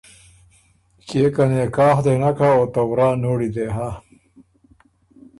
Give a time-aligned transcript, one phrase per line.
[1.07, 3.89] کيې که نکاح دې نک هۀ او ته ورا نوړی دې هۀ